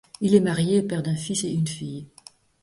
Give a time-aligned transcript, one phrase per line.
[0.19, 2.07] Il est marié et père d'un fils et une fille.